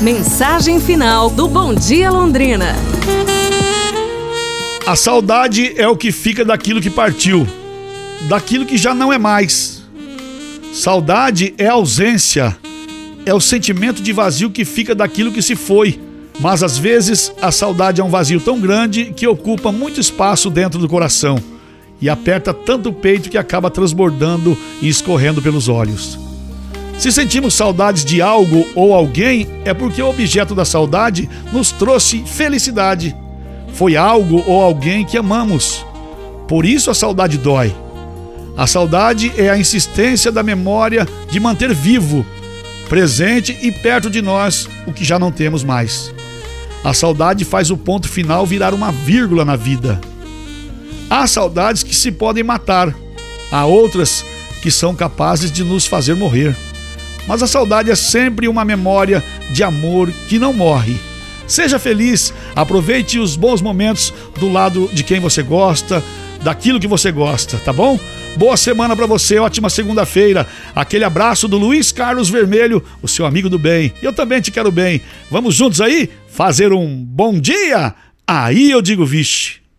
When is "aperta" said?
22.08-22.54